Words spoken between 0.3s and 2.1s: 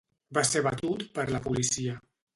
Va ser abatut per la policia.